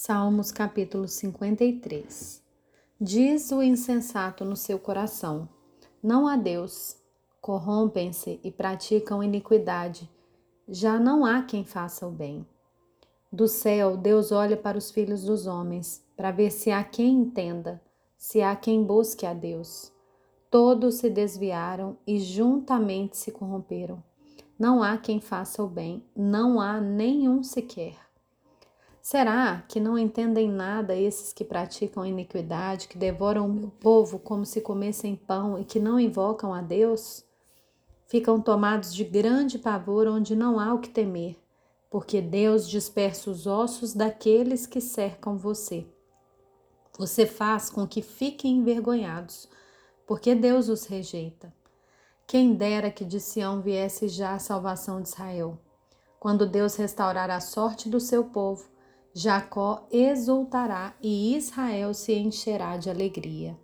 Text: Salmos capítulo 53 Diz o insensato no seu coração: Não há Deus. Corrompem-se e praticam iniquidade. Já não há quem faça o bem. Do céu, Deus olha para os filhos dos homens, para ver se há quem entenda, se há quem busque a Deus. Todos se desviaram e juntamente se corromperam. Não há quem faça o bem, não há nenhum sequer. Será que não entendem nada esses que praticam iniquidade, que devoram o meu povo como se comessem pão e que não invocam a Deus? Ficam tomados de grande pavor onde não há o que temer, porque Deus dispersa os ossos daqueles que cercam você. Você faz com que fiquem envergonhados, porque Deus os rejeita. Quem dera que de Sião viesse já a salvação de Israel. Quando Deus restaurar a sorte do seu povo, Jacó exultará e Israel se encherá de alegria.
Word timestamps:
Salmos 0.00 0.52
capítulo 0.52 1.08
53 1.08 2.40
Diz 3.00 3.50
o 3.50 3.60
insensato 3.60 4.44
no 4.44 4.54
seu 4.54 4.78
coração: 4.78 5.48
Não 6.00 6.28
há 6.28 6.36
Deus. 6.36 6.96
Corrompem-se 7.40 8.38
e 8.44 8.52
praticam 8.52 9.24
iniquidade. 9.24 10.08
Já 10.68 11.00
não 11.00 11.24
há 11.24 11.42
quem 11.42 11.64
faça 11.64 12.06
o 12.06 12.12
bem. 12.12 12.46
Do 13.32 13.48
céu, 13.48 13.96
Deus 13.96 14.30
olha 14.30 14.56
para 14.56 14.78
os 14.78 14.88
filhos 14.88 15.24
dos 15.24 15.48
homens, 15.48 16.00
para 16.16 16.30
ver 16.30 16.52
se 16.52 16.70
há 16.70 16.84
quem 16.84 17.14
entenda, 17.14 17.82
se 18.16 18.40
há 18.40 18.54
quem 18.54 18.84
busque 18.84 19.26
a 19.26 19.34
Deus. 19.34 19.92
Todos 20.48 20.94
se 20.94 21.10
desviaram 21.10 21.98
e 22.06 22.20
juntamente 22.20 23.16
se 23.16 23.32
corromperam. 23.32 24.00
Não 24.56 24.80
há 24.80 24.96
quem 24.96 25.20
faça 25.20 25.60
o 25.60 25.66
bem, 25.66 26.04
não 26.14 26.60
há 26.60 26.80
nenhum 26.80 27.42
sequer. 27.42 28.07
Será 29.10 29.64
que 29.66 29.80
não 29.80 29.96
entendem 29.96 30.50
nada 30.50 30.94
esses 30.94 31.32
que 31.32 31.42
praticam 31.42 32.04
iniquidade, 32.04 32.88
que 32.88 32.98
devoram 32.98 33.46
o 33.46 33.50
meu 33.50 33.70
povo 33.70 34.18
como 34.18 34.44
se 34.44 34.60
comessem 34.60 35.16
pão 35.16 35.58
e 35.58 35.64
que 35.64 35.80
não 35.80 35.98
invocam 35.98 36.52
a 36.52 36.60
Deus? 36.60 37.24
Ficam 38.06 38.38
tomados 38.38 38.94
de 38.94 39.04
grande 39.04 39.58
pavor 39.58 40.06
onde 40.06 40.36
não 40.36 40.60
há 40.60 40.74
o 40.74 40.78
que 40.78 40.90
temer, 40.90 41.38
porque 41.88 42.20
Deus 42.20 42.68
dispersa 42.68 43.30
os 43.30 43.46
ossos 43.46 43.94
daqueles 43.94 44.66
que 44.66 44.78
cercam 44.78 45.38
você. 45.38 45.86
Você 46.98 47.24
faz 47.24 47.70
com 47.70 47.88
que 47.88 48.02
fiquem 48.02 48.58
envergonhados, 48.58 49.48
porque 50.06 50.34
Deus 50.34 50.68
os 50.68 50.84
rejeita. 50.84 51.50
Quem 52.26 52.52
dera 52.52 52.90
que 52.90 53.06
de 53.06 53.20
Sião 53.20 53.62
viesse 53.62 54.06
já 54.06 54.34
a 54.34 54.38
salvação 54.38 55.00
de 55.00 55.08
Israel. 55.08 55.58
Quando 56.20 56.46
Deus 56.46 56.76
restaurar 56.76 57.30
a 57.30 57.40
sorte 57.40 57.88
do 57.88 57.98
seu 57.98 58.24
povo, 58.24 58.76
Jacó 59.14 59.86
exultará 59.90 60.96
e 61.02 61.36
Israel 61.36 61.94
se 61.94 62.14
encherá 62.14 62.76
de 62.76 62.90
alegria. 62.90 63.58